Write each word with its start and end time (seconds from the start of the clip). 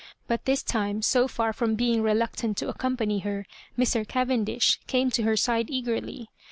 But 0.27 0.45
this 0.45 0.63
time^ 0.63 1.03
so 1.03 1.27
for 1.27 1.53
from 1.53 1.75
being 1.75 2.01
reluctant 2.01 2.57
to 2.57 2.69
accompany 2.69 3.19
her, 3.19 3.45
M>. 3.77 4.05
Cavendish 4.05 4.79
came 4.87 5.11
to 5.11 5.21
her 5.21 5.37
side 5.37 5.69
eagerly. 5.69 6.31